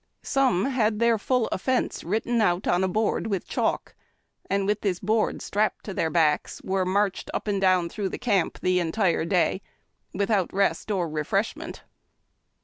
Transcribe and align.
Some 0.23 0.65
had 0.65 0.97
their 0.97 1.19
full 1.19 1.45
offence 1.51 2.01
Avritten 2.01 2.41
out 2.41 2.65
on 2.67 2.83
a 2.83 2.87
board 2.87 3.27
with 3.27 3.47
chalk, 3.47 3.93
and, 4.49 4.65
with 4.65 4.81
this 4.81 4.99
board 4.99 5.43
strapped 5.43 5.85
to 5.85 5.93
their 5.93 6.09
backs, 6.09 6.59
were 6.63 6.85
marched 6.85 7.29
up 7.35 7.47
and 7.47 7.61
down 7.61 7.87
through 7.87 8.09
camp 8.09 8.57
the 8.63 8.79
entire 8.79 9.25
day, 9.25 9.61
without 10.11 10.51
rest 10.51 10.89
or 10.89 11.07
refreshment. 11.07 11.83